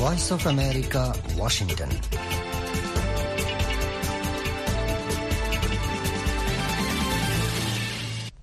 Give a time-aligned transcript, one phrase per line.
[0.00, 1.02] Voice of America
[1.36, 1.92] Washington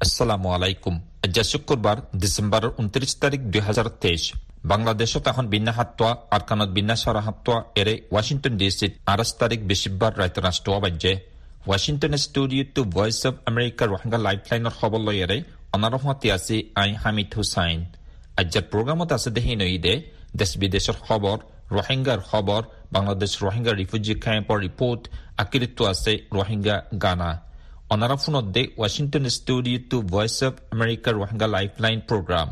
[0.06, 0.96] আসসালামু আলাইকুম
[1.26, 4.24] আজ শুক্রবার ডিসেম্বর উনত্রিশ তারিখ দুই হাজার তেইশ।
[4.72, 10.12] বাংলাদেশত এখন বিন্যা হাত্তোৱা আৰকানত বিন্যা চৰা হাত্তোৱা এৰে ৱাশ্বিংটন ডি চিত আঠাইছ তাৰিখ বৃহস্পতিবাৰ
[10.22, 11.14] ৰাইত ৰাষ্ট্ৰীয় বাজ্যে
[11.70, 15.38] ৱাশ্বিংটন ষ্টুডিঅ'টো ভইচ অৱ আমেৰিকাৰ ৰোহিংগা লাইফলাইনৰ খবৰ লৈ এৰে
[15.76, 17.80] অনাৰমতি আছে আই হামিদ হুছাইন
[18.42, 19.94] আজ্যাৰ প্ৰগ্ৰামত আছে দেহি নঈদে
[20.40, 21.38] দেশ বিদেশৰ খবৰ
[21.78, 22.64] ৰোহিংগাৰ খবৰ
[22.96, 25.02] বাংলাদেশ ৰোহিংগা ৰিফিউজি কেম্পৰ ৰিপৰ্ট
[25.44, 27.32] আকিৰিত্ব আছে ৰোহিংগা গানা।
[27.94, 32.48] অনারা ফোনতে Washington studio to voice of আমেরিকার রোহিঙ্গা লাইফলাইন প্রোগ্রাম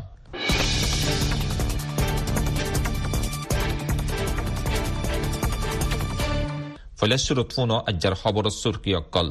[6.98, 9.28] ফলেশ্বরত ফোনো আজ্জার খবর সুরকি অকল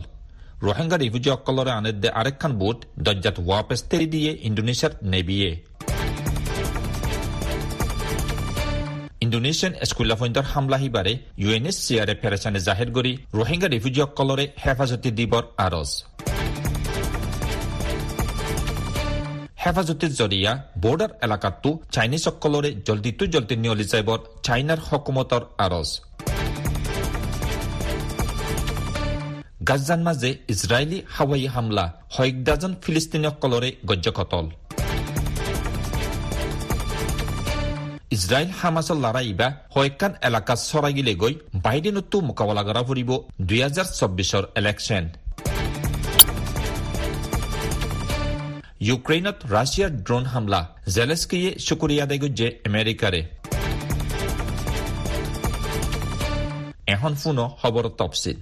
[0.68, 5.52] রোহিঙ্গা রিফিউজি অকলরে আনেদে আরেকখান বুট দজ্জাত ওয়াপেস তেরি দিয়ে ইন্দোনেশিয়ার নেবিয়ে।
[9.32, 15.10] ইণ্ডোনেছিয়ান স্কুলাফইন্টৰ হামলা সিবাৰে ইউ এন এছ চি আৰে ফেৰেচানে জাহিৰ কৰি ৰোহিংগা ৰিফিউজিসকলৰে হেফাজতি
[15.20, 15.90] দিবৰ আৰজ
[19.64, 20.52] হেফাজতিৰ জৰিয়া
[20.84, 25.90] বৰ্ডাৰ এলেকাটো চাইনিজসকলৰে জল্দিটো জল্দি নিয়লি যাবৰ চাইনাৰ হকুমতৰ আৰজ
[29.70, 31.86] গাজান মাজে ইজৰাইলী হাৱাই হামলা
[32.16, 34.46] হয়দাজন ফিলিস্তিনীসকলৰে গজ্যকতল
[38.22, 41.34] ইজৰাইল হামাছৰ লৰাইবা হয়কান এলেকা চৰাইগিলে গৈ
[41.66, 42.82] বাইডেনতো মোকাবিলা কৰা
[43.50, 45.04] দুই হাজাৰ চৌবিছৰ ইলেকশ্যন
[48.90, 50.62] ইউক্ৰেইনত ৰাছিয়াৰ ড্ৰোন হামলা
[50.96, 53.22] জেলেস্কিয়ে চুকুৰি আদায় কৰিছে আমেৰিকাৰে।
[56.94, 58.38] এখন ফোনো খবৰ তপচিল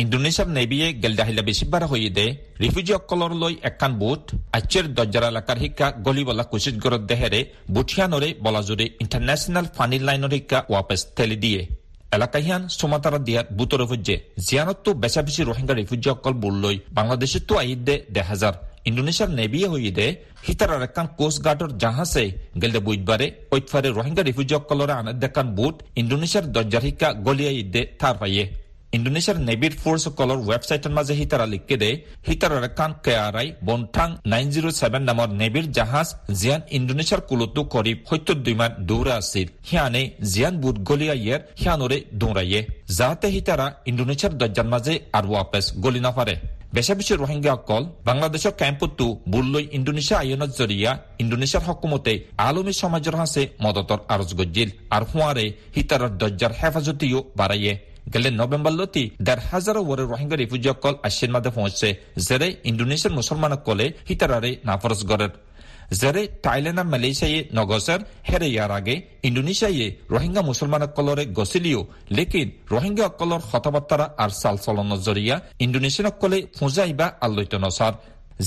[0.00, 2.24] ইণ্ডোনেছিয়াৰ নেভিয়ে গেলদাহিলা বেছিবাৰ হৈয়ে
[2.62, 4.22] ৰিফিউজিসকললৈ এখন বুট
[4.58, 7.40] আচ্যেৰ দৰ্জাৰ এলেকাৰ শিক্ষা, গলিবলা কুচিতগড়ত দেহেৰে
[7.74, 11.60] বুঠিয়ানৰে বলাজুৰি ইণ্টাৰনেশ্যনেল ফানী লাইনৰ শিক্ষা ৱাপেছ ঠেলি দিয়ে।
[12.16, 14.16] এলেকাহিয়ান চুমাতাৰা দিয়াত বুটৰ ফুজে
[14.46, 18.54] জিয়ানতো বেচা বেছি ৰোহিংগা ৰিফিউজিসকল বুললৈ বাংলাদেশতো আহি দে দেহাজাৰ।
[18.88, 20.06] ইণ্ডোনেছিয়াৰ নেভিয়ে হৈয়ে দে
[20.44, 22.24] সীতাৰাৰ এখন কোষ্ট গাৰ্ডৰ জাহাজে
[22.60, 28.44] গেলদে বুধবাৰে, ঐতফাৰে ৰোহিংগা ৰিফিউজিসকলৰে আন দেখান বুট ইণ্ডোনেছিয়াৰ দৰ্জাৰ শিক্ষা গলিয়াই দে থাৰ পায়ে
[28.96, 31.90] ইণ্ডোনেছিয়াৰ নেভিৰ ফৰ্চসকলৰ ৱেবছাইটৰ মাজে সীতাৰা লিখি দে
[32.26, 36.08] সীতাৰাৰ কান কেয়াৰাই বনঠাং নাইন জিৰ' ছেভেন নামৰ নেভিৰ জাহাজ
[36.40, 37.92] জিয়ান ইণ্ডোনেছিয়াৰ কুলতো কৰি
[38.44, 40.02] দুই মান দৌৰা আছিল। সিয়ানে
[40.32, 42.60] জিয়ান বুট গলিয়াইয়েৰ সিয়ানৰে দৌৰাইয়ে।
[42.98, 46.34] যাতে সীতাৰা ইণ্ডোনেছিয়াৰ দৰ্জাৰ মাজে আৰু ৱাপেছ গলি নাপাৰে।
[46.74, 50.90] বেচা বেছি ৰোহিংগাসকল বাংলাদেশৰ কেম্পতো বুললৈ ইণ্ডোনেছিয়া আইনৰ জৰিয়া
[51.22, 52.12] ইণ্ডোনেছিয়াৰ হকুমতে
[52.48, 57.74] আলমী সমাজৰ হাঁচে মদতৰ আৰজ গজিল। আৰু সোঁৱাৰে সীতাৰাৰ দৰ্জাৰ হেফাজতিও বাঢ়াইয়ে।
[58.06, 61.88] গেলে নৱেম্বৰলৈকে ডেৰ হাজাৰৰ ওৰে ৰোহিংগা ৰিফিউজিসকল আশ্বিন মাদে পहुঁচছে
[62.28, 65.32] যেৰে ইণ্ডোনেছিয়াৰ মুছলমানসকলে সীতাৰাৰে নাফৰজ গড়েৰ
[65.92, 68.94] যেৰে থাইলেণ্ড আৰু মালয়েছিয়াই নগছৰ হেৰে ইয়াৰ আগে
[69.28, 71.80] ইণ্ডোনেছিয়াই ৰোহিংগা মুছলমানসকলৰে গছিলিও
[72.16, 77.92] লেকিন ৰোহিংগাসকলৰ কথা বাৰ্তা আৰু চাল চলনৰ জৰিয়া ইণ্ডোনেছিয়ানসকলে ফুজাই বা আল্লৈত নচাৰ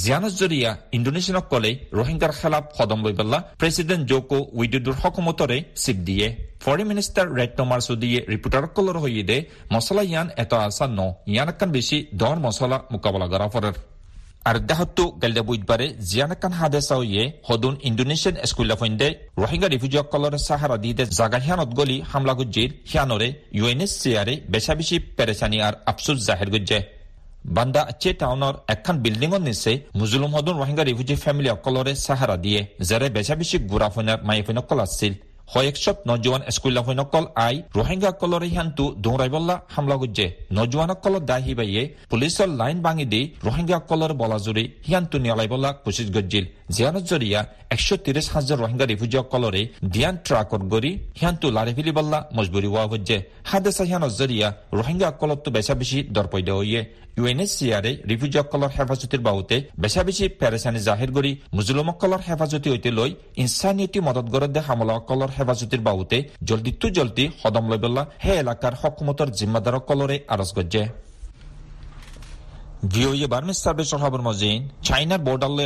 [0.02, 6.28] জিয়ানৰ জৰিয়া ইণ্ডোনেছিয়ানসকলে ৰোহিংগাৰ খেলাপ কদম লৈ পেলা প্ৰেছিডেণ্ট জোকো উইডুডুৰ হকুমতৰে চিপ দিয়ে।
[6.64, 9.38] ফৰেন মিনিষ্টাৰ ৰেট্ট মাৰ্চুদিয়ে ৰিপৰ্টাৰসকলৰ হৈয়ে
[9.74, 11.00] মছলা ইয়ান এটা আছা ন।
[11.34, 13.76] ইয়ান একান বেছি দৰ মছলা মোকাবিলা কৰা ফৰৰ
[14.50, 19.08] আৰু দেশতো গেলদে বুধবাৰে জিয়ানাকান হাদেচাউয়ে সদুন ইণ্ডোনেছিয়ান স্কুলাফইণ্ডে
[19.42, 20.90] ৰোহিংগা ৰিফিউজিসকলৰ চাহাৰা দি
[21.20, 23.28] জাগা সিয়ানত গলি হামলা গুজিৰ। সিয়ানৰে
[23.58, 26.80] ইউ এন এছ চি আৰে বেচা বেছি পেৰেচানি আৰু আফচোচ জাহিৰ গুজে
[27.46, 33.08] বান্দা আচে টাউনৰ এখন বিল্ডিঙৰ নিচে মুজুলুম সদন ৰোহিংগা ৰিফিউজি ফেমিলি অকলৰে চাহাৰা দিয়ে। যাৰে
[33.16, 35.14] বেচা বেছি গুড়া ফৈনাৰ মায়ে ফৈনকল আছিল।
[35.48, 40.28] কয়েকশত নজোৱান স্কুলাফৈনকল আই ৰোহিংগাসকলৰে সিয়ানটো দৌৰাইবল্লা হামলা গুজে
[40.58, 46.46] নজোৱানসকলৰ দায় হিবাইয়ে পুলিচৰ লাইন ভাঙি দি ৰোহিংগাসকলৰ বলাজুৰি সিয়ানটো নিয়লাইবল্লা কোচিছ গজিল
[46.76, 47.40] জিয়ানত জৰিয়া
[47.76, 49.62] একশ ত্ৰিশ হাজাৰ ৰোহিংগা ৰিফিউজিসকলৰে
[49.94, 53.18] দিয়ান ট্ৰাকত গৰি সিয়ানটো লাৰি ফেলিবল্লা মজবুৰি হোৱা গজে
[53.50, 56.82] হাদেচা সিয়ানত জৰিয়া ৰোহিংগাসকলতো বেচা বেছি দৰপৈদা হৈয়ে
[57.18, 63.10] আৰে ৰিফিউজিসকলৰ হেফাজতিৰ বাহুতে বেচা বেছি পেৰেচানি জাহিৰ কৰি মুজলুমসকলৰ হেফাজতি সৈতে লৈ
[63.44, 65.82] ইনচানিয়তি মদত গৰদে হামলাসকলৰ হেফাজতিৰ
[66.50, 70.84] জলদি তু জলদি সদম লৈ পেলা সেই এলেকাৰ হকুমতৰ জিম্মাদাৰসকলৰে আৰজ গজ্জে।
[73.34, 73.58] বাৰ্মিজ
[74.02, 74.58] খবৰ মজিন,
[74.88, 75.66] চাইনাৰ বৰ্ডাৰলৈ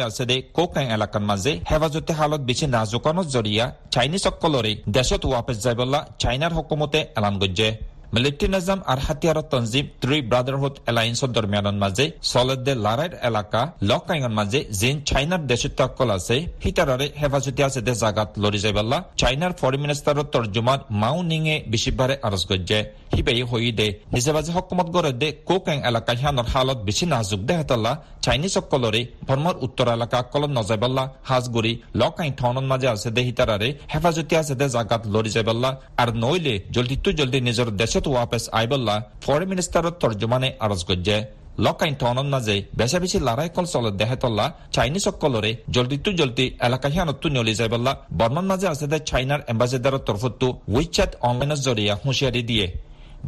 [0.95, 7.35] এলেকাৰ মাজে হেফাজতে হালত বেছি নাজুকানৰ জৰিয়া চাইনিজসকলৰে দেশত ৱাপেছ যাই পেলা চাইনাৰ সকুমতে এলান
[7.41, 7.69] গজে
[8.15, 14.59] মিলিটাৰী নিজাম আৰু হাতিয়াৰৰ তঞ্জিম ত্রি ব্ৰাদাৰহুড এলায়েন্সৰ দৰমিয়ানৰ মাজে সলদ্দে লারাইর এলাকা লকাইঙৰ মাজে
[14.81, 20.79] যেন চাইনাৰ দেশত্যাসকল আছে, সীতাৰাৰে হেফাজতে আছে দে জাগাত লৰি যাইবাল্লা চাইনার ফরেন মিনিস্টার তৰ্জুমান
[21.01, 22.79] মাও নিঙে বেছিবাৰে আরজ গজ্জে।
[23.13, 27.53] হিবাই হই দে নিজে বাজে হকুমত গড়ে দে কোকেং এলাকা হিয়ানোর হালত বেশি নাজুক দে
[27.59, 27.91] হেতল্লা
[28.25, 34.33] চাইনিজ সকলরে বর্মার উত্তর এলাকা কলম নজাইবাল্লা হাজগুড়ি লকাই ঠনন মাঝে আছে দে হিতারারে হেফাজতি
[34.41, 35.69] আছে দে জাগাত লড়ি যাইবাল্লা
[36.01, 41.17] আর নইলে জলদি তু জলদি নিজের দেশত ওয়াপেস আইবাল্লা ফরেন মিনিস্টারত তর্জমানে আরজ গজ্জে
[41.59, 44.45] লকাইন টনন নাজে বেচা বেশি লারাই কল চলত দেহে তল্লা
[44.75, 48.97] চাইনিজ সকলরে জলদি তু জলদি এলাকা হিয়ানতো নলি যাইবাল্লা বর্মান মাঝে আছে দে
[49.51, 52.65] এম্বাসেডারের তরফতো উইচ্যাট অনলাইনের জরিয়া হুঁশিয়ারি দিয়ে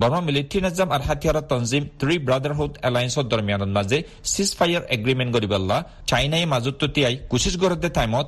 [0.02, 3.98] বর্মা মিলিটারি নিজাম আৰু হাতিয়ার তঞ্জিম থ্রি ব্ৰাদাৰহুড এলায়েন্সৰ দৰমিয়ানৰ মাজে
[4.34, 5.78] চিজ ফায়াৰ এগ্ৰিমেণ্ট কৰিবল্লা
[6.10, 8.26] চাইনাই মাজত তিয়াই কুচিজ গড়তে টাইমত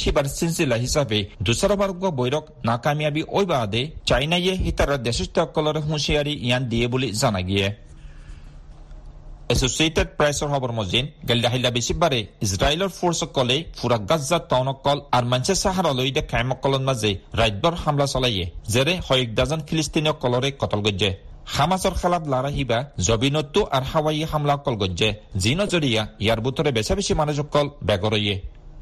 [0.00, 3.40] শিবাৰ চিলচিলা হিচাপে দুচৰবাৰ্গ বৈৰক নাকামিয়াবি ঐ
[4.08, 7.66] চাইনায়ে হিতাৰৰ দেশস্থসকলৰ হুঁচিয়াৰি ইয়ান দিয়ে বুলি জনা গিয়ে।
[9.54, 16.22] এছচিয়েটেড প্ৰেছৰ খবৰ মজিন গেলদাহিলা বেছিবাৰে ইজৰাইলৰ ফৰ্চসকলে ফুৰা গাজা টাউনকল আৰু মাঞ্চে চাহাৰলৈ দে
[16.32, 17.10] কায়মসকলৰ মাজে
[17.40, 18.44] ৰাজ্যৰ হামলা চলায়ে
[18.74, 21.10] যেৰে শয়িক ডাজন ফিলিস্তিনীয়সকলৰে কটল গজ্জে।
[21.54, 25.08] হামাছৰ খেলাত লাৰাহিবা জবিনতো আৰু হাৱাই হামলা অকল গজ্জে।
[25.42, 28.34] যি নজৰীয়া ইয়াৰ বুটৰে বেচা বেছি মানুহসকল বেগৰয়ে।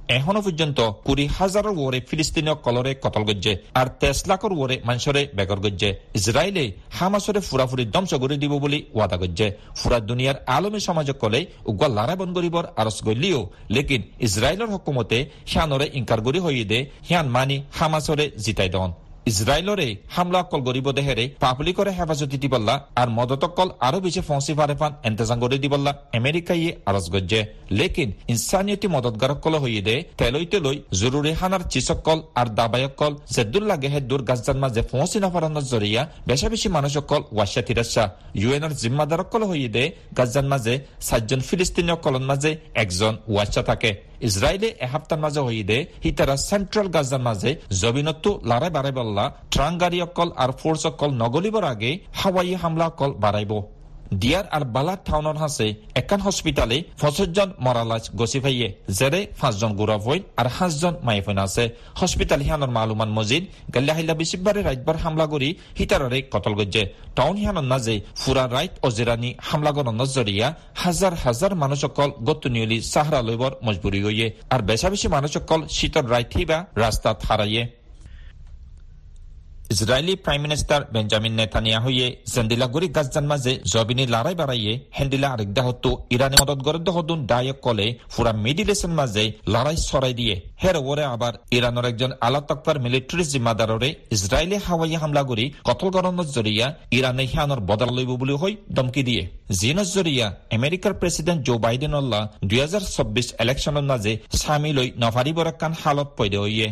[0.08, 5.58] এখনও পর্যন্ত কুড়ি হাজারের ওরে ফিলিস্তিনীয় কলরে কতল গজ্জে আর তেইশ লাখর ওরে মানুষরে বেগর
[5.64, 11.40] গজ্জে। ইসরায়েলে হামাসরে ফুরাফুরি ধ্বংস করে দিব বলে ওয়াদা গজ্জে। ফুরা দুনিয়ার আলমী সমাজক কলে
[11.66, 15.18] উগ্র লারা বন করিবর আরস গলিও। লেকিন ইসরায়েলের হকুমতে
[15.50, 16.78] হিয়ানরে ইনকার গরি হইয়ে দে
[17.08, 18.92] হিয়ান মানি হামাসরে জিতাই দন
[19.30, 24.92] ইসরায়েলরে হামলা কল গরিব দেহেরে, পাবলিকরে হেফাজতি দিবল্লা আর মদতকল আরও বেশি ফসি ফারে ফান
[25.08, 27.40] এন্তেজাম করে দিবল্লা আমেরিকা ইয়ে আরজ গজ্জে
[27.78, 34.22] লেকিন ইনসানিয়তি মদতগারকল হইয়ে দে, তেলই তেলই জরুরি হানার চিসকল আর দাবায়কল জেদুল্লা গেহে দূর
[34.28, 38.04] গাজদান মাঝে ফসি নাফারানোর জরিয়া বেশা বেশি মানুষকল ওয়াশা তিরাসা
[38.40, 39.84] ইউএনর জিম্মাদারকল হইয়ে দে
[40.18, 40.74] গাজদান মাঝে
[41.06, 42.50] সাতজন ফিলিস্তিনীয় কলন মাঝে
[42.82, 43.92] একজন ওয়াশা থাকে।
[44.28, 47.50] ইসরায়েলে এসপ্তাহ মাঝে হইদে হিতারা সেন্ট্রাল গাজার মাঝে
[47.80, 48.70] জবিনতো লাৰাই
[49.14, 53.62] বাড়াই বল্লা ট্রাঙ্গারি অকল আর ফোর্স অকল নগলিবর আগে হাওয়াই হামলা অকল বাড়াইব
[54.14, 60.22] দিয়ার আর বালার টাউনের হাসে একান হসপিটালে ফসজন মরালাজ গছি ফাইয়ে জেরে পাঁচজন গুড়া ফইন
[60.36, 63.44] আর সাতজন মাই ফইন আছে। হসপিটাল হিয়ানোর মালুমান মজিদ
[63.74, 69.72] গাল্লাহিল্লা বেশিবারে রাইতবার হামলা করি হিতাররে কতল গজ্জে টাউন হিয়ানোর নাজে ফুরা রাইত অজেরানি হামলা
[69.72, 75.36] গণনের জরিয়া হাজার হাজার মানুষ অকল গত্তুনিয়লি সাহারা লইবর মজবুরি হইয়ে আর বেশা বেশি মানুষ
[75.36, 76.30] অকল শীতর রাইত
[79.74, 86.60] ইসরায়েলি প্ৰাইম মিনিষ্টাৰ বেঞ্জামিন নেতানিয়াহুয়ে জেন্দিলাগুৰি গাজজান মাজে জবিনী লাৰাই বাৰাইয়ে হেন্দিলা আরেকদাহতো ইরানে মদত
[86.66, 89.24] গরদ্দ হদুন ডায়ক কলে ফুরা মিডিল ইস্টের মাঝে
[89.54, 95.22] লড়াই দিয়ে। হের ওরে আবার ইরানের একজন আলা তক্তার মিলিটারি জিম্মাদাররে ইসরায়েলি হাওয়াই হামলা
[95.68, 96.66] কতল গরণত জরিয়া
[96.98, 99.22] ইরানে হিয়ানোর বদল লইব বুলি হই দমকি দিয়ে।
[99.60, 100.26] জিনস জরিয়া
[100.56, 106.40] আমেরিকার প্রেসিডেন্ট জো বাইডেন অল্লা দুই হাজার চব্বিশ ইলেকশনের মাঝে সামিলৈ নভারিবর কান হালত পৈদে
[106.44, 106.68] হইয়ে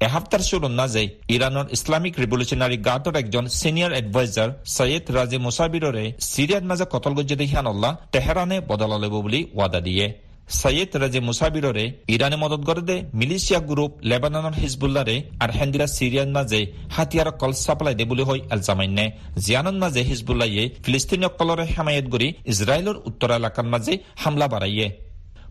[0.00, 6.84] এসপ্তাহ শুরু নাজে ইরানের ইসলামিক রিভলিউশনারি গার্ডর একজন সিনিয়র এডভাইজার সৈয়দ রাজে মুসাবিররে সিরিয়ার মাঝে
[6.90, 10.14] কতল গজ্জে দেখিয়ানল্লাহ তেহরানে বদলা লব বুলি ওয়াদা দিয়ে।
[10.48, 16.72] সৈয়দ রাজে মুসাবিররে ইরানে মদত করে দে মিলিশিয়া গ্রুপ লেবাননের হিজবুল্লারে আর হেন্দিরা সিরিয়ার মাঝে
[16.90, 22.96] হাতিয়ার কল সাপ্লাই দে বুলি হয় এলজামাইনে জিয়ানন মাঝে হিজবুল্লাইয়ে ফিলিস্তিনীয় কলরে হেমায়ত করি ইসরায়েলের
[22.96, 24.92] উত্তর এলাকার মাঝে হামলা বাড়াইয়ে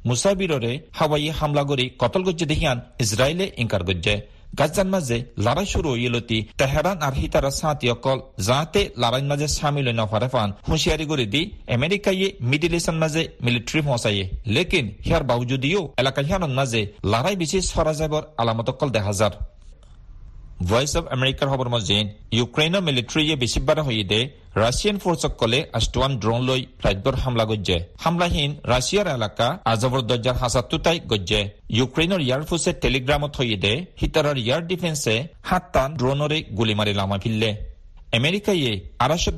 [0.06, 4.16] মুসাবিররে হাওয়াই হামলা করে কতল গজ্জে দেখিয়ান ইসরায়েলে ইনকার গজ্জে
[4.60, 10.28] গাজান মাঝে লড়াই শুরু হইলতি তেহরান আর হিতারা সাঁতি অকল। যাতে লড়াই মাঝে সামিল নফারে
[10.34, 11.42] ফান হুঁশিয়ারি করে দি
[11.76, 17.94] আমেরিকায় মিডিল ইস্টার মাঝে মিলিটারি পৌঁছাইয়ে। লেকিন হিয়ার বাউজুদিও এলাকা হিয়ানোর মাঝে লড়াই বেশি সরা
[18.00, 19.34] যাবর আলামত অকল দেখা যার।
[20.70, 22.06] ভয়েস অব আমেরিকার খবর মজিন
[22.40, 24.20] ইউক্ৰেইনৰ মিলিটাৰীয়ে বেছিবাৰ হৈয়ে
[24.64, 31.42] ৰাছিয়ান ফৰ্চসকলে আষ্টৱান ড্ৰোন লৈ ৰাজ্যৰ হামলা গজ্জে। হামলাহীন ৰাছিয়াৰ এলেকা আজবৰ দৰ্জাৰ হাঁচাটোতাই গজ্জে।
[31.80, 35.16] ইউক্ৰেইনৰ ইয়াৰ ফৰ্চে টেলিগ্ৰামত হৈয়ে হিটাৰৰ ইয়াৰ ডিফেন্সে
[35.50, 37.50] সাতটা ড্ৰোনৰে গুলী মাৰি লামা ফিল্লে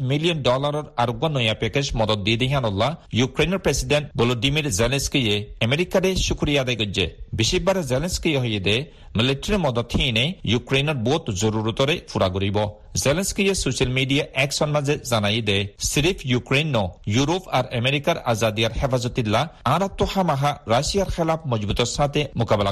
[0.09, 6.77] মিলিয়ন ডলারের আরোগ্য নয়া প্যাকেজ মদত দিয়ে দিহানল্লাহ ইউক্রেনের প্রেসিডেন্ট ভলোডিমির জেলেন্সকিয়ে আমেরিকারে শুক্রিয়া আদায়
[6.81, 8.75] করছে বেশিরবার জেলেন্সকিয়ে হয়ে দে
[9.17, 12.57] মিলিটারি মদত হিনে ইউক্রেনের বহুত জরুরতরে ফুরা করিব
[13.03, 15.57] জেলেন্সকিয়ে সোশ্যাল মিডিয়া একশন মাঝে জানাই দে
[15.89, 16.77] সিরিফ ইউক্রেন ন
[17.15, 19.81] ইউরোপ আর আমেরিকার আজাদিয়ার হেফাজতিল্লা আর
[20.23, 22.71] মাহা রাশিয়ার খেলাফ মজবুতের সাথে মোকাবেলা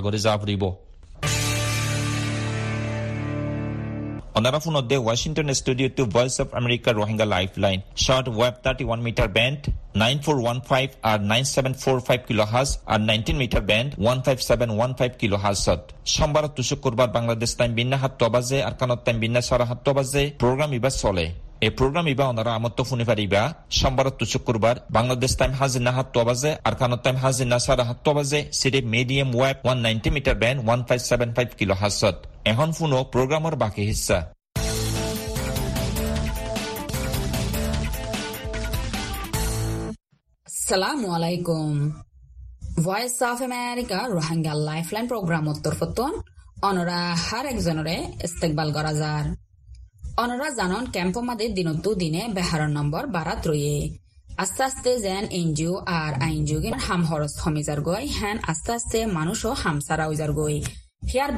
[4.36, 7.82] করে যা ফুরিব Onarafunode, Washington studio to Voice of America Rohingya Lifeline.
[7.96, 9.60] Short web 31 meter band
[9.96, 17.74] 9415 আর 9745 কিলোহাজ আর 19 মিটার ব্যান্ড 15715 কিলোহাজত সোমবার তো শুক্রবার বাংলাদেশ টাইম
[17.74, 21.26] বিন্না হাত বাজে আর কানত টাইম বিন্না সারা হাত বাজে। প্রোগ্রাম ইবা চলে।
[21.62, 26.76] এই প্রোগ্রাম ইবা ওনারা আমত্ত শুনি পারিবা সোমবার শুক্রবার বাংলাদেশ টাইম হাজিনা হাত বাজে আর
[26.76, 32.72] কানত টাইম হাজিনা সারা হাত বাজে। সিরে মিডিয়াম ওয়েব 190 মিটার ব্যান্ড 1575 কিলোহাজত એહોન
[32.78, 34.24] ફૂનો પ્રોગ્રામર બાકી હિસ્સા
[40.48, 41.74] সালামু আলাইকুম
[42.86, 46.14] Voice of America Rohingya Lifeline programme উত্তর পত্তন
[46.70, 47.96] অনরা হার একজনরে
[48.28, 49.26] ইস্তেকবাল করা যার।
[50.24, 53.78] অনরা জানন ক্যাম্প মাদে দিনত্ব দিনে বেহারন নম্বর বারাত রয়ে।
[54.44, 60.06] আস্তে আস্তে যেন এনজিও আর আইনজিও হাম হরস হমিজার গই হ্যান আস্তে আস্তে মানুষও হামসারা
[60.14, 60.58] উজার গই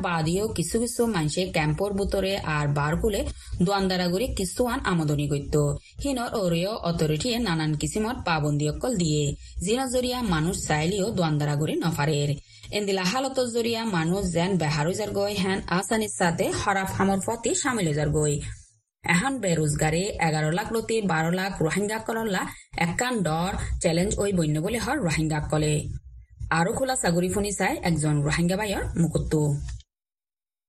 [0.07, 3.21] বাদিও কিছু কিছু মানুষে ক্যাম্পর বুতরে আর বারকুলে
[3.65, 5.55] দোয়ানদারাগুড়ি কিছুয়ান আমদনি গত্য
[6.03, 9.23] হিনর ওরেও অথরিটিয়ে নানান কিসিমত পাবন্দি অকল দিয়ে।
[9.65, 12.29] জিন জরিয়া মানুষ চাইলেও দোয়ানদারাগুড়ি নফারের।
[12.77, 18.09] এন্দিলা হালত জরিয়া মানুষ যেন বেহারুজার গই হ্যান আসানির সাথে হরাফ হামর প্রতি সামিল যার
[18.17, 18.33] গই
[19.03, 22.43] এখন বেরোজগারে এগারো লাখ লতি বারো লাখ রোহিঙ্গা কলল্লা
[22.87, 25.75] একান ডর চ্যালেঞ্জ ওই বন্য বলে হর রোহিঙ্গা কলে।
[26.51, 29.39] আরও খোলা চাগুরি ফোনি চাই একজন রোহিঙ্গা বাইর মুকুত্তু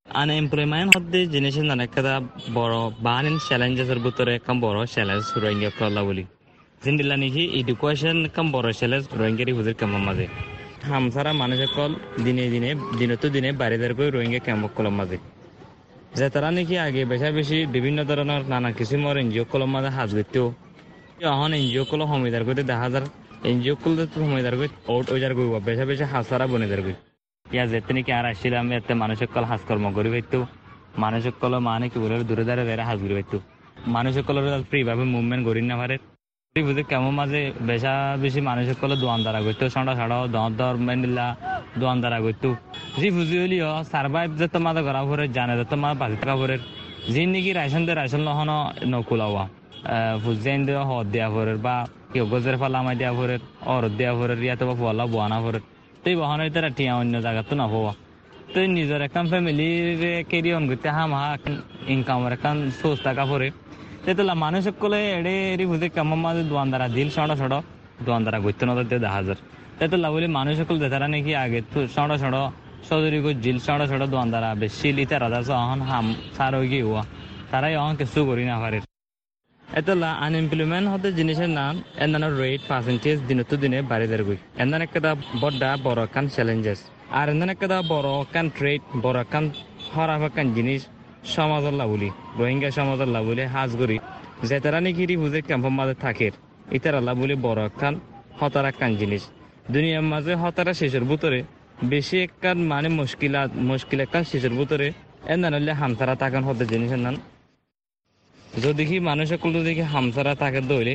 [0.06, 2.14] আনএমপ্লয়মেন্ট হদ্দে জিনিস নানাকাদা
[2.54, 6.25] বড় বাহানিন চ্যালেঞ্জেসের ভিতরে একদম বড় চ্যালেঞ্জ রোহিঙ্গা কল্লা বলি।
[6.83, 10.26] জিন্দিল্লা নিহি এডুকেশন কাম বড় চ্যালেঞ্জ রোহিঙ্গারি হুজুর কেমন মাঝে।
[10.90, 11.92] হামসারা মানুষের কল
[12.25, 15.18] দিনে দিনে দিনতো দিনে বাড়ি দাঁড় করে রোহিঙ্গা কেমন কলম মাঝে।
[16.18, 20.47] যে তারা নাকি আগে বেশা বেশি বিভিন্ন ধরনের নানা কিসিমর এনজিও কলম মাঝে হাজ করতেও
[21.28, 23.04] এখন এনজিও কল সমিদার করতে দেখা যার
[23.50, 26.95] এনজিও কল সমিদার করে। ওট ওইজার করব বেশা বেশি হাসারা বনে করি।
[27.47, 30.38] ইয়া যেতে নাকি আর আসছিলাম, এতে মানুষের কল হাজকর্ম করি পাইতো
[31.05, 33.38] মানুষের কল মানে কি বলে দূরে দাঁড়ে দাঁড়ে হাজ করি পাইতো
[33.97, 34.37] মানুষের কল
[34.69, 35.97] ফ্রি ভাবে মুভমেন্ট করি না পারে
[36.66, 37.40] বুঝে কেমন মাঝে
[37.71, 41.26] বেশা বেশি মানুষের কলে দোয়ান দ্বারা করতো সন্ডা ছাড়াও দর দর মেন্দিল্লা
[41.81, 42.49] দোয়ান দ্বারা করতো
[43.00, 45.00] জি বুঝি হলিও সার্ভাইভ যে তোমাদের করা
[45.37, 46.57] জানে যে তোমার বাজি থাকা পরে
[47.12, 48.50] যি নাকি রাইসন দে রাইসন লহন
[48.93, 49.45] নকুলাওয়া।
[50.23, 51.76] ফুজেন দেওয়া হদ দেওয়া পরে বা
[52.16, 53.37] কেউ গজের ফালামাই দেওয়া পরে
[53.75, 55.61] অরদ দেওয়া পরে ইয়াতে বা ফুয়ালা বোয়ানা পরে
[56.02, 57.92] তো এই বহনের তারা টিয়া অন্য জায়গাতো না হওয়া
[58.52, 61.28] তো নিজের এখন ফ্যামিলির কেরি অন করতে হাম হা
[61.94, 63.49] ইনকামের এখন সোর্স থাকা পরে
[64.04, 67.56] তেতলা মানুষ কলে এড়ে এরি বুঝে কেমন মাঝে দোয়ানদারা দিল, সড় সড়
[68.06, 69.38] দোয়ানদারা গইতে নদর দিয়ে দেখা যার
[69.78, 72.38] তেতলা বলি মানুষ সকল দেখারা নাকি আগে তো সড় সড়,
[72.88, 76.06] সদরি গো জিল, সড় সড় দোয়ানদারা বেশি লিতে রাজা অহন হাম
[76.37, 76.85] সার হয়ে। গিয়ে
[77.50, 78.78] তারাই অহন কিছু করি না পারে
[79.68, 85.00] এতলা আনএমপ্লয়মেন্ট হতে জিনিসের নাম এন্দানোর রেট পার্সেন্টেজ দিনত দিনে বাড়ি দাঁড় গই। এন্দান একটা
[85.42, 85.56] বড়
[85.87, 86.80] বড় কান চ্যালেঞ্জেস
[87.18, 89.44] আর এন্দান একটা বড় কান ট্রেড বড় কান
[89.94, 90.80] হরাফ কান জিনিস,
[91.35, 92.08] সমাজের লাভলি
[92.38, 93.96] রোহিঙ্গা সমাজের লাভলি হাজ করি
[94.49, 96.28] যে তারা নাকি বুঝে ক্যাম্পের মাঝে থাকে,
[96.76, 97.94] ইতারা লাভলি বড় একখান
[98.38, 99.23] হতার একখান জিনিস।
[99.75, 101.38] দুনিয়ার মাঝে হতারা শেষের ভিতরে,
[101.92, 104.87] বেশি একখান মানে মুশকিলা মুশকিল একখান শেষের ভিতরে,
[105.32, 107.14] এন্দান হলে হামসারা তাকান হতে জিনিসের নাম
[108.65, 110.95] যদি কি মানুষ সকল দেখি হামসারা থাকে দৌড়ে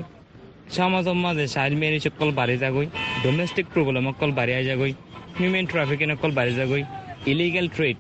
[0.78, 2.88] সমাজের মাঝে চাইল্ড ম্যারেজ সকল বাড়ি যাগই
[3.24, 4.94] ডোমেস্টিক প্রবলেম সকল বাড়ি যাগই
[5.38, 6.84] হিউম্যান ট্রাফিকিং সকল বাড়ি যাগই
[7.32, 7.98] ইলিগাল ট্রেড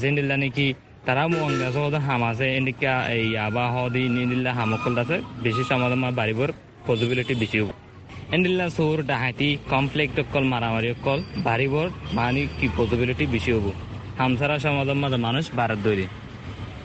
[0.00, 0.66] যেনিলা নাকি
[1.06, 1.68] তারা মুঙ্গা
[2.06, 6.50] হাম আছে, এনেকা এই আবা হদি নিদিল্লা হামকল আছে বেশি সমাজের মা বাড়িবোৰ
[6.88, 7.70] পজিবিলিটি বেশি হব।
[8.34, 11.86] এন্ডিল্লা চোর ডাহাতি কমপ্লেক্ট অকল মারামারি অকল বাড়িবোৰ
[12.18, 13.66] মানে কি পজিবিলিটি বেশি হব।
[14.20, 16.06] হামসারা সমাজের মাঝে মানুষ বাড়ার দৈরি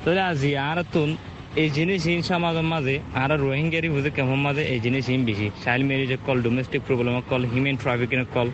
[0.02, 1.10] তাহলে আজি আর তুন
[1.54, 5.86] এই জিনিস ইন সমাজের মাঝে আর রোহিঙ্গারি বুঝে কেমন মাঝে এই জিনিস ইন বেশি child
[5.90, 8.48] marriage call domestic problem call human trafficking call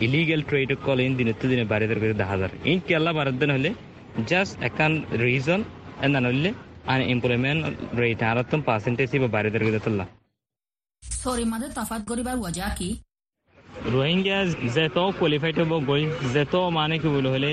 [0.00, 3.50] illegal trade call ইন দিনে তো দিনে বাড়িতে করে দেখা যায় ইন কেলা বারের দিন
[3.50, 3.70] হলে
[4.28, 5.60] জাস্ট একান রিজন
[6.02, 6.50] এন্দান হলে
[6.86, 7.60] আনএমপ্লয়মেন্ট
[8.00, 10.04] রেট আর তুম পার্সেন্টেজ বা বাড়িতে করে তোলা
[11.02, 12.88] সরি মাদে তফাত করিবার ওয়াজা কি?
[13.92, 14.38] রোহিঙ্গা
[14.76, 16.02] যেত কোয়ালিফাইড হব গই
[16.34, 17.50] যেত মানে কি বলে হলে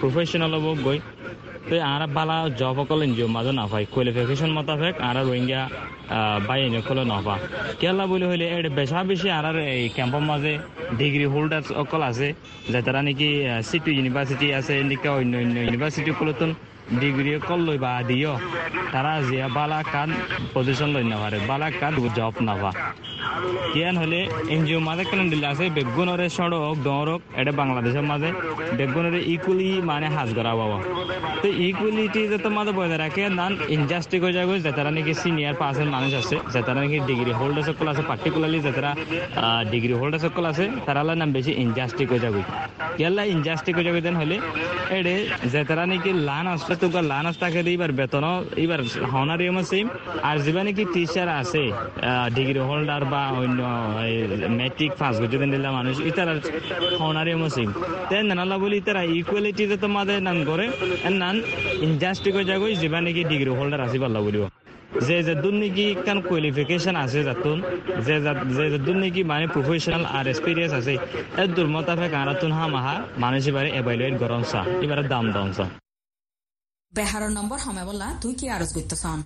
[0.00, 0.98] প্রফেশনাল হব গই
[1.68, 5.62] তো আরা বালা জব অকল এনজিও মাঝে না পাই কোয়ালিফিকেশন মোতাবেক আর রোহিঙ্গা
[6.48, 7.34] বাই এনে কলে না পা
[7.80, 10.52] কেলা বলে হইলে এর বেশা বেশি আর এই ক্যাম্পের মাঝে
[10.98, 12.28] ডিগ্রি হোল্ডার অকল আছে
[12.72, 13.28] যে তারা নাকি
[13.68, 16.50] সিটি ইউনিভার্সিটি আছে এদিকে অন্য অন্য ইউনিভার্সিটি কলতন
[17.02, 18.34] ডিগ্রি কল লই বা দিও।
[18.94, 20.08] তারা যে বালা কান
[20.54, 22.70] পজিশন লই না পারে, বালা কান জব না পা।
[23.72, 24.20] কিয়ান হলে
[24.54, 28.30] এনজিও মাঝে কেন দিলে আছে, বেগুনরে সড়ক, দরক এটা বাংলাদেশের মাঝে,
[28.78, 30.78] বেগুনরে ইকুয়ালি মানে হাজ করা বাবা।
[31.42, 35.88] তো ইকুয়ালিটি যে তোমাদের বজায় রাখে, নান ইনজাস্টিক হয়ে যাবে যে তারা নাকি সিনিয়র পাসের
[35.96, 38.92] মানুষ আছে, যে তারা নাকি ডিগ্রি হোল্ডার সকল আছে পার্টিকুলারলি যে তারা
[39.72, 42.40] ডিগ্রি হোল্ডার সকল আছে তারা নাম বেশি ইনজাস্টিক হয়ে যাবে
[43.00, 44.36] ইয়াল্লা ইনজাস্টিক হয়ে যাবে দেন হলে,
[44.98, 45.14] এডে
[45.52, 47.44] যে তারা নাকি লান আসতে তো লান আসতে
[47.76, 48.24] এবার বেতন,
[48.64, 48.80] এবার
[49.12, 49.86] হনার ইয়ম সেম
[50.28, 51.62] আর যেবা নাকি টিচার আছে
[52.36, 53.60] ডিগ্রি হোল্ডার বা অন্য
[54.60, 55.14] মেট্রিক পাস
[55.78, 56.34] মানুষ, ইতারা
[57.00, 57.68] হনার ইয়ম সেম
[58.30, 59.02] নানালা বলি, ইতারা
[59.70, 60.66] যে তোমাদের নান করে
[61.22, 61.36] নান
[63.06, 63.98] নাকি ডিগ্রি হোল্ডার আছে
[65.06, 67.56] যে যে দুর্নীতি কান কোয়ালিফিকেশন আছে যাতুন
[68.06, 68.14] যে
[68.72, 70.94] যে দুর্নীতি মানে প্রফেশনাল আর এক্সপিরিয়েন্স আছে
[71.42, 75.66] এর দুর্মতাফেক আরাতুন হা মাহা মানুষ এবারে এভালুয়েট গরম চা, এবারে দাম দম চা।
[76.92, 79.18] বেহারর নম্বর হমে বললা, তুই কি আরজ করতেছন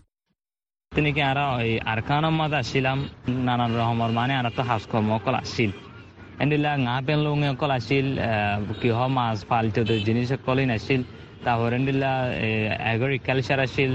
[0.93, 2.99] তিনি কি আরা ওই আরকানের মাঝে আসছিলাম
[3.47, 5.71] নানান রকমের মানে আরা তো হাস কর্ম অকল আসছিল
[6.43, 8.07] এন্ডিলা ngা পেন লুং অকল আসছিল
[8.81, 11.01] কিহ মাছ ফালতু জিনিস অকলই নাছিল।
[11.45, 12.13] তারপর এন্ডিলা
[12.93, 13.93] এগ্রিকালচার আসছিল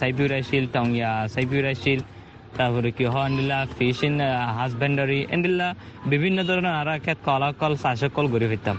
[0.00, 2.00] সাইপিউর আসছিল টংয়া সাইপিউর আসছিল
[2.56, 3.98] তারপরে কি হয় এন্ডিলা ফিশ
[4.58, 5.68] হাজবেন্ডারি এন্ডিলা
[6.12, 8.76] বিভিন্ন ধরনের আরা ক্ষেত কলা কল চাষ কল ঘুরে ফিরতাম।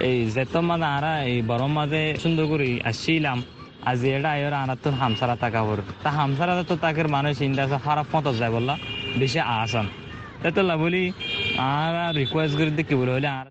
[0.00, 3.38] এই যেত মানে আরা এই বড় মাঝে সুন্দর করে আসছিলাম
[3.84, 8.06] আজি এটা আইর আনার তো হামসারা টাকা পর তা হামসারা তো তাকে মানুষ ইন্ডা খারাপ
[8.14, 8.74] মতো যায় বললা
[9.18, 9.86] বেশি আসান
[10.56, 11.02] তো বলি
[11.70, 13.46] আর রিকোয়েস্ট করে কি বলে হলে আর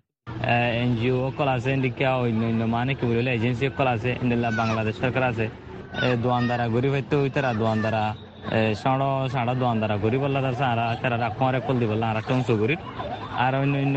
[0.82, 5.22] এনজিও কল আছে এদিকে অন্য অন্য মানে কি বলে এজেন্সি কল আছে ইন্ডিয়া বাংলাদেশ সরকার
[5.22, 5.46] আছে।
[6.22, 8.04] দোয়ান দ্বারা গরিব হইতে হইতারা দোয়ানদারা
[8.82, 10.56] সাড়ো, সাড়া দোয়ানদারা গরিব বললা তার
[11.02, 12.80] তারা রাখমারে কল দি বললা আর অংশ গরিব
[13.44, 13.96] আর অন্য অন্য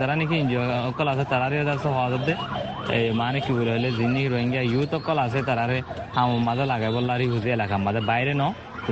[0.00, 0.62] তারা নাকি এনজিও
[0.98, 2.34] কল আছে, তারারে যাচ্ছে হওয়া দে।
[2.96, 5.78] এই মানে কি বলে হলে যিনি রোহিঙ্গা ইউথ কল আছে, তারারে
[6.16, 8.42] হাম মাঝে লাগাই বললা, আর হুজি এলাকার মাঝে বাইরে ন,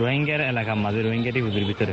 [0.01, 1.93] রোহিঙ্গার এলাকার মাঝে রোহিঙ্গাটি হুজির ভিতরে।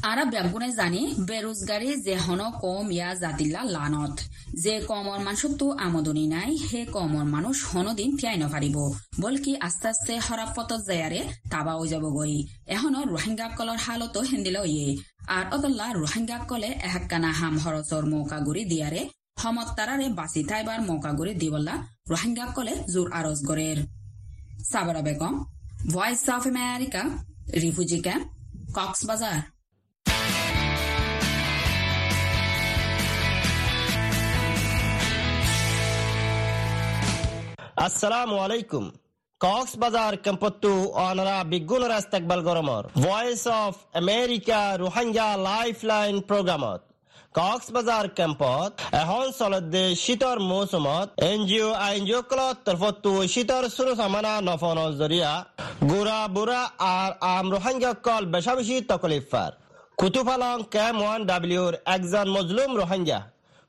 [0.00, 4.20] ব্যাগুনে জানি বেরোজগারি যে হন কম, ইয়া জাতিল্লা লানত।
[4.54, 8.76] যে কমর মানুষতো আমদনি নাই, হে কমর মানুষ হনদিন তিয়াই নপারিব
[9.20, 11.20] বলকি আস্তে আস্তে হরাপ পতত যায়ারে
[11.50, 14.96] তাবাও যাব গই। এখনও রোহিঙ্গা কলর হালতো হেন্দিল ইয়ে।
[15.26, 19.08] আর অদল্লা রোহিঙ্গা কলে এহাক্কানা হাম হরচর মৌকা গুড়ি দিয়ারে
[19.76, 21.74] তারারে বাঁচি থাইবার মৌকা গুড়ি দিবল্লা
[22.08, 23.78] রোহিঙ্গা কলে জোর আরজ গড়ের
[24.72, 25.34] Sabra Begum
[25.92, 27.02] Voice of America
[27.62, 28.26] refugee camp
[28.74, 29.51] Cox's Bazar
[37.76, 38.84] আসসালামু আলাইকুম।
[39.40, 46.80] কক্সবাজার কেম্পত্তু অনরা বিগুণরা ইস্তেকবাল গরমর Voice of America Rohingya life line প্রোগ্রামত
[47.38, 48.70] Cox's Bazar কেম্পত
[49.02, 54.32] এখন চলতে শীতর মৌসুমত এন জি অ' আইন জি অ' কলত তরফতো শীতর সুরু সামানা
[54.48, 55.32] নফনৰ জরিয়া
[55.90, 56.62] গুড়া বুড়া
[56.92, 59.50] আর আম রোহিঙ্গা কল বেশা বেশি তকলিফার
[59.98, 63.20] কুতুফালং ক্যাম ওয়ান ডাব্লিউর একজন মজলুম রোহিঙ্গা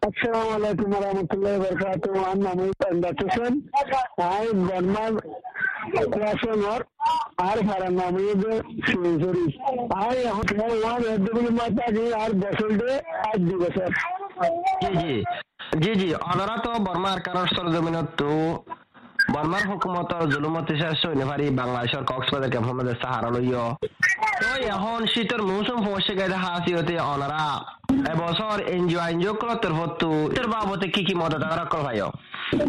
[0.03, 2.57] আসসালামু আলাইকুম ওরহামতুল্লাহি ওয়াবারাকাতুহু আমার নাম
[2.88, 3.53] ইমদাদ হোসেন
[4.27, 5.13] আই বর্মার
[6.13, 6.82] কোয়াশনর
[7.43, 8.13] আর ফারার নাম
[8.88, 9.45] সুইজরি
[9.99, 12.89] আই এখন ওয়ান এডব্লিউ মাতা জি আর বছরতে
[13.28, 13.89] আজ দুই বছর
[14.82, 15.13] জি জি।
[15.84, 18.30] জি জি। অনারা তো বর্মার কারণ সরজমিনত তো
[19.31, 20.67] বর্মার হুকুমতর জুলুমত
[21.05, 22.03] হইনে পারি বাংলাদেশের
[22.53, 23.62] ক্যাম্পের সাহারা লইয়
[24.41, 27.43] তো এখন শীতের মৌসুম পৌঁছে গেছে হাসিওতে অনরা।
[28.12, 30.01] এবছর এনজিও এনজিও কল তরফত
[30.39, 32.09] এর বাবতে কি কি মদত করা কর ভাইও?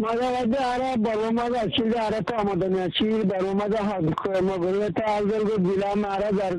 [0.03, 0.27] মাঝে
[0.73, 3.79] আরে বড় মাঝে আছি যে আরে তো আমাদের আছি বড় মাঝে
[4.49, 6.53] মগরে তো আজল করে দিলাম, আরে যার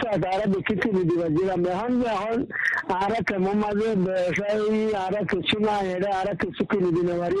[0.00, 0.46] সাথে আরে
[1.38, 2.36] দিলাম। এখন এখন
[3.02, 3.88] আরে কেমন মাঝে
[5.04, 7.40] আরে কিছু না এটা আরে কিছু কিনে দিতে পারি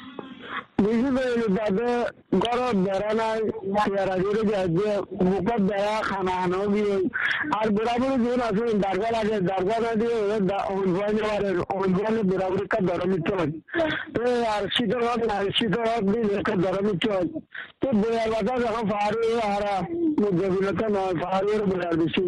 [0.81, 3.39] তকলিফার বেশি করে তাতে গরম বেড়া নাই
[3.83, 4.15] পেয়ারা
[4.49, 4.89] যায় যে
[5.23, 6.95] মুখত বেড়া খানা আনো গিয়ে
[7.57, 8.63] আর বুড়াবুড়ি যেন আছে
[9.11, 10.17] লাগে দারগা না দিয়ে
[10.71, 11.43] অনুভয় নেওয়ার
[11.75, 13.51] অনুভয় বুড়াবুড়ি কাজ ধরো মিটতে হয়
[14.13, 14.21] তো
[14.53, 17.27] আর শীতল হক না শীতল হক দিন একটা ধরো মিটতে হয়
[17.81, 19.63] তো বইয়ার কথা যখন ফাড়ি আর
[20.21, 22.23] মুদ্রগুলোকে নয় ফাড়ির বইয়ার বেশি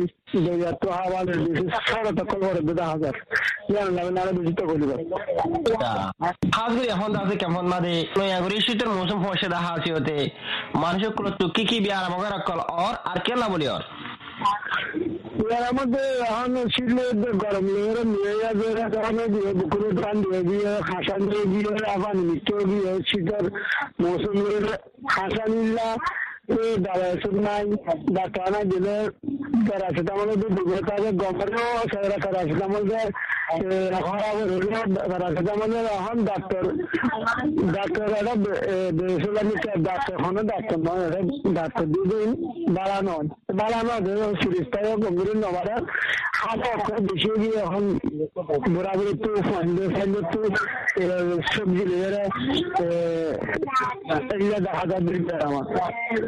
[0.46, 3.16] বইয়ার তো হাওয়ালের বেশি সাড়ে তকল করে দেখা হাজার
[7.14, 7.64] তো আছে কেমন
[8.18, 9.90] নয়াগুড়ি শীতের মৌসুম পৌঁছে দেখা আছে
[10.76, 13.84] মানুষের কল তো কি কি বিয়ার আমাকে কল অর আর কেলা বলি অর।
[15.58, 16.96] এর মধ্যে এখন ছিল
[17.34, 22.50] গরম লেগে নিয়ে যাবে কারণে দিয়ে বুকুরে প্রাণ দিয়ে দিয়ে হাসা দিয়ে দিয়ে আবার নিত্য
[22.66, 23.46] দিয়ে শীতের
[24.02, 24.36] মৌসুম
[26.48, 27.64] হাসা নিলা দাঁড়ায় নাই
[28.16, 28.96] ডাক্তার দিলে
[29.68, 33.10] প্যারাসিটামল দিবে তাকে গমেরও সেরা প্যারাসিটামল দেয়।
[34.08, 34.80] খারাপ হইলে
[35.12, 36.64] প্যারাসিটামলের এখন ডাক্তার
[37.76, 38.34] ডাক্তার এটা
[38.98, 39.56] বেসলামি
[39.88, 41.20] ডাক্তার কোনো ডাক্তার নয় এটা
[41.60, 42.30] ডাক্তার দুদিন
[42.76, 43.16] বাড়ানো
[43.60, 43.94] বাড়ানো
[44.42, 45.76] সিরিজটাও গম্ভীর নবারে
[46.40, 47.84] হাত অক্ষর বেশি গিয়ে এখন
[48.74, 50.40] বরাবরি তো ফান্ডে ফান্ডে তো
[51.52, 52.10] সবজি লেগে
[54.60, 55.12] দেখা যাবে
[55.48, 55.66] আমার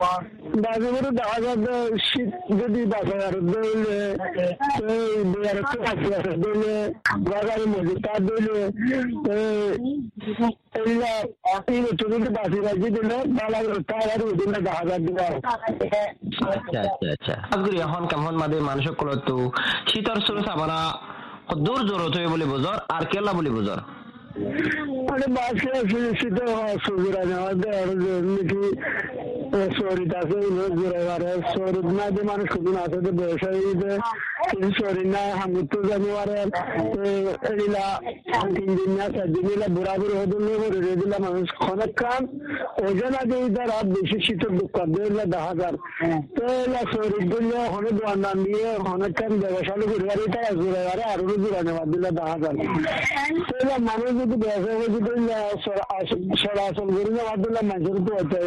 [0.00, 1.74] বাজারে দেখা যাবে
[2.06, 2.30] শীত
[2.60, 2.80] যদি
[3.20, 3.40] আরও
[5.44, 7.60] আর একটু কাছে আছে তার আর
[16.46, 17.34] আচ্ছা আচ্ছা আচ্ছা।
[17.86, 19.34] এখন কামখন মাদে মানুহসকলতো
[19.90, 20.78] শীতৰ চৰু চাবানা
[21.56, 23.78] দূৰ জোৰত হয় বুলি বুজৰ আৰু কেলা বুলি বুজৰ?
[25.06, 25.72] মানে বাসে
[26.18, 26.44] শীতে
[26.84, 27.52] সুবিধা নেওয়া
[28.26, 28.62] নাকি
[29.78, 30.38] শরীর আছে
[30.76, 33.90] জোরে পারে শরীর না যে মানুষ খুবই আছে যে ব্যবসায়ীতে
[34.50, 36.34] কিছু শরীর নাই হামুত তো জানি পারে
[37.50, 37.84] এগুলা
[38.56, 42.22] তিন দিন না চার দিন এলা বুড়া বুড়ি হদুল করে রে দিলা মানুষ অনেক কাম
[42.84, 45.74] ওজন আগে ইদার আর বেশি শীতের দুঃখ দিলে দেখা যার।
[46.36, 50.82] তো এলা শরীর দিলে ওখানে দোয়ান দান দিয়ে অনেক কাম ব্যবসা করে পারে তারা জোরে
[50.88, 52.56] পারে আরও জোরা নেওয়া দিলে দেখা যার।
[53.48, 55.10] তো এলা মানুষ যদি ব্যবসা যদি
[56.36, 58.38] সরাসরি করে নেওয়া দিলে মানুষের তো হতে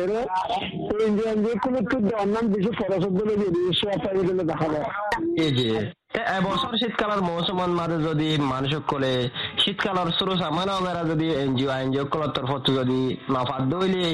[1.08, 4.86] ইন্ডিয়ান যে কোনো তো অন্যান্য কিছু ফরাসত দিলে যদি সোয়া দিলে দেখা যায়।
[5.43, 5.67] এই যে
[6.13, 9.12] তে এবছৰ শীতকালৰ মৌচুমৰ মাজে যদি মানুহসকলে
[9.63, 12.99] শীতকালৰ চৰু চামানা মেৰা যদি এন জি অ' এন জি অ'সকলৰ তৰফত যদি
[13.36, 14.06] নাফাত দৈলে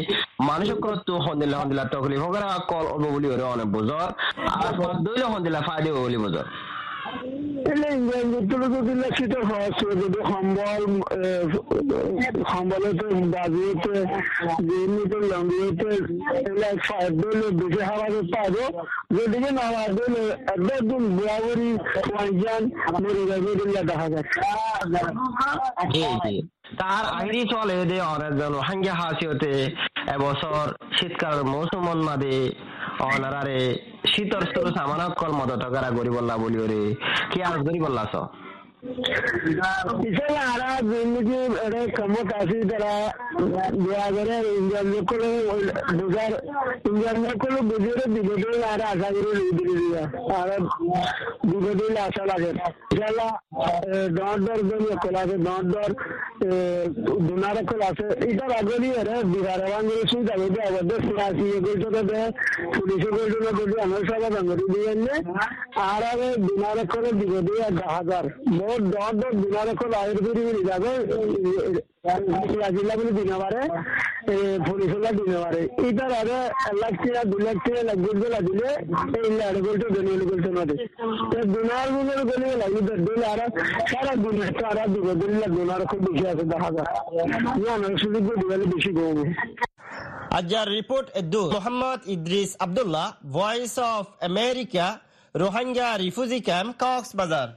[0.41, 2.23] মানুহসকলতো সন্দিলা সন্দিলা তকলিফ
[2.71, 4.07] কল হ'ব বুলি অনেক বুজৰ
[4.59, 6.45] আৰু দৈলে সন্দিলা ফাইদে হ'ব বুলি বুজৰ
[9.95, 10.83] যদি সম্বল
[20.69, 21.71] একদম বরাবরই
[22.09, 22.61] পঞ্চান
[23.85, 24.39] দেখা যাচ্ছে
[26.79, 29.51] তার আইরি চলে দে অনেকজন হাঙ্গে হাসিওতে
[30.15, 30.65] এবছর
[30.97, 32.35] শীতকাল মৌসুমন মাদে
[33.06, 33.58] অনারারে
[34.06, 36.82] শীতর সরু সামানা কল মদত করা গরিবল্লা বলি ওরে
[37.30, 38.04] কি আর গরিবল্লা
[38.85, 38.87] স
[40.07, 42.93] ইসলা আরা জিন্দগি এরে কমত আসি তারা
[43.75, 45.29] দোয়া করে ইন্ডিয়ান করে
[45.97, 46.31] দুজার
[46.89, 50.03] ইন্ডিয়ান করে বুঝিয়ে বিগত আর আশা করে দিদি দিয়া
[50.37, 50.49] আর
[51.49, 52.51] বিগত আশা লাগে
[52.93, 53.27] ইসলা
[54.17, 55.89] দর দর জমি কল আছে দর দর
[57.25, 62.21] দুনারে কল আছে এটার আগলি এরে বিহার বাঙ্গলে সুবিধা হবে আমাদের সিয়াসি এগুলো দে
[62.75, 64.91] পুলিশে গুলো যদি আমার সবাই বাঙ্গলি দিয়ে
[65.85, 66.03] আর
[66.45, 67.47] দুনারে করে বিগত
[67.95, 68.25] হাজার
[68.57, 68.74] মোট
[92.07, 94.87] Idris Abdullah Voice of America
[95.35, 97.49] Rohingya refugee camp Cox's Bazar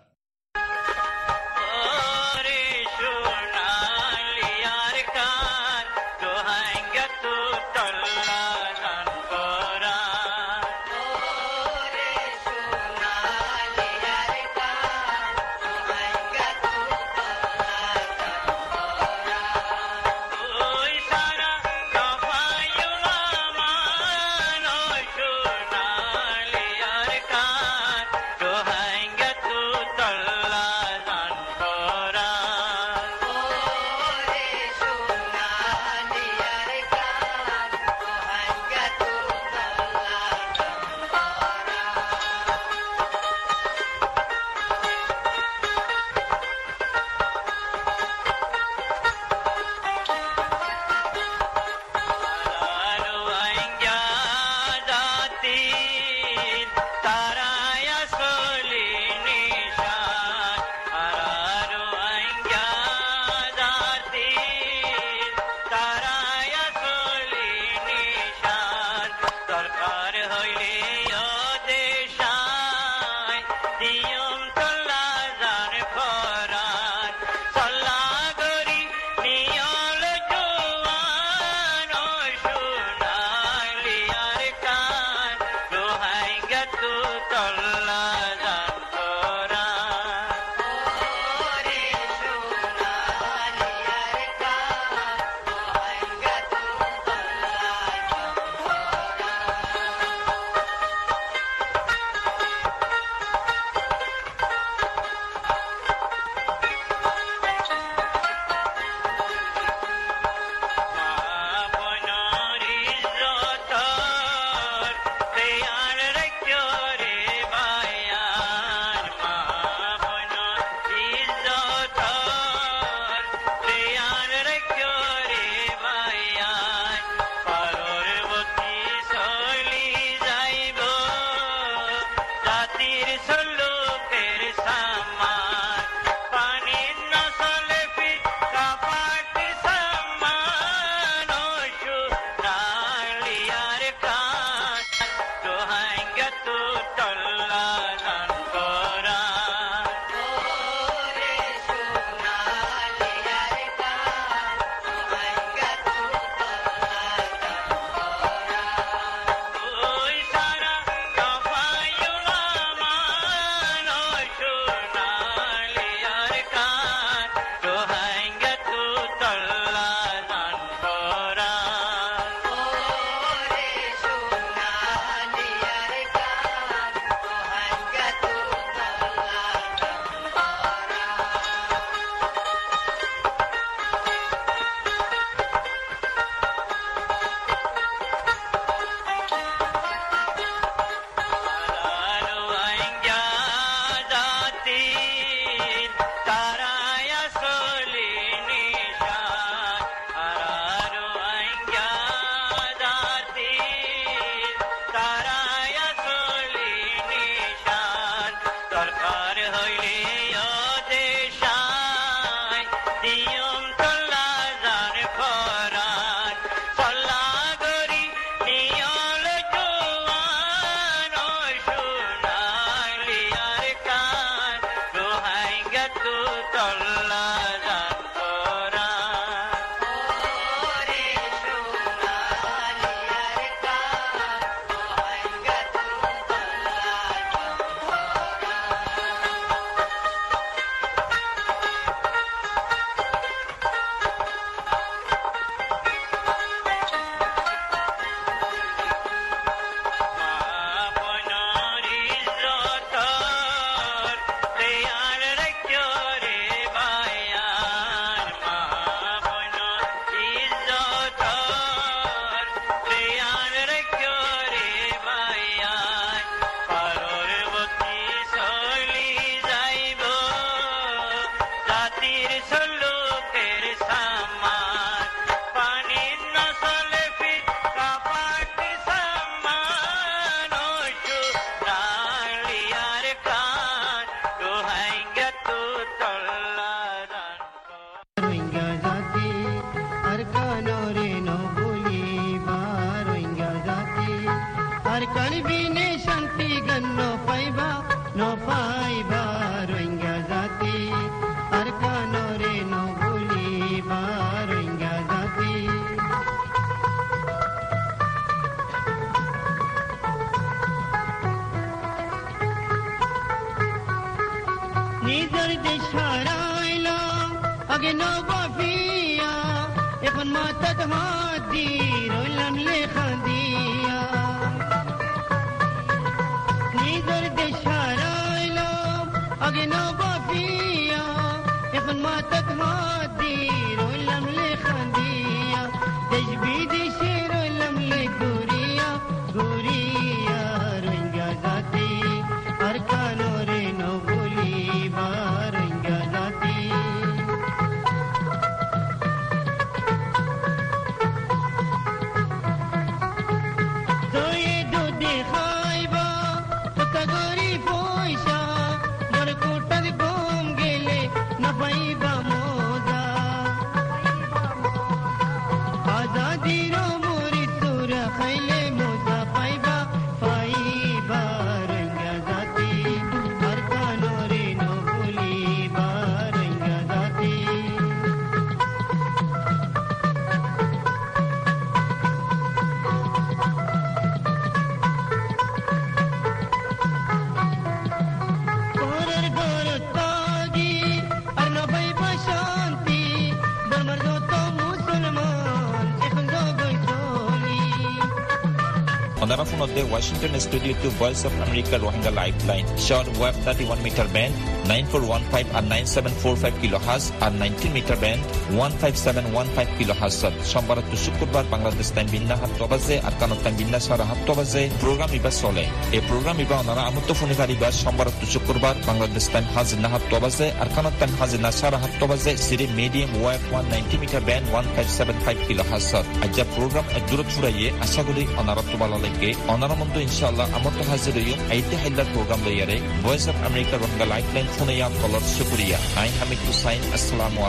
[399.28, 402.64] Onara Funode, Washington Studio to Voice of America Rohingya Lifeline.
[402.78, 404.32] Short web 31 meter band
[404.64, 408.24] 9415 and 9745 kilohertz and 19 meter band
[408.56, 410.24] 15715 kilohertz.
[410.52, 414.62] সোমবার to শুক্রবার Bangladesh time বিন্না হাত বাজে আর কানত time বিন্না সারা হাত বাজে
[414.82, 415.64] programme ইবা চলে
[415.96, 420.46] এই programme ইবা ওনারা আমত্ত ফোনিকার ইবা সোমবার to শুক্রবার বাংলাদেশ টাইম হাজিনা হাত বাজে
[420.62, 425.92] আর কানত টাইম হাজিনা সারা হাত বাজে সিরি medium wave 190 metre band 1575 kilohertz
[426.24, 429.17] আজ্জা programme দূরত ফুরাইয়ে আশা করি অনারত বালালৈকে
[429.54, 434.46] অনার মন্দ ইনশাআল্লাহ আমত হাজির হইম আইতে হাইলার programme লইয়ারে voice of America Rohingya lifeline
[434.54, 437.46] ফোনে ইয়াম কলর শুকরিয়া আই হামিদ হুসাইন আসসালামু আলাইকুম